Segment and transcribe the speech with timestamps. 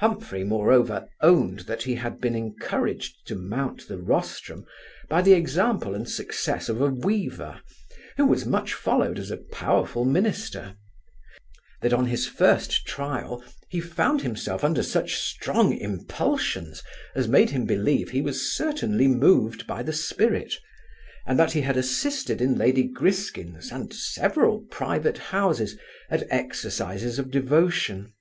[0.00, 4.66] Humphry, moreover, owned that he had been encouraged to mount the rostrum,
[5.08, 7.60] by the example and success of a weaver,
[8.16, 10.74] who was much followed as a powerful minister:
[11.82, 16.82] that on his first trial he found himself under such strong impulsions,
[17.14, 20.52] as made him believe he was certainly moved by the spirit;
[21.28, 25.78] and that he had assisted in lady Griskin's, and several private houses,
[26.10, 28.12] at exercises of devotion.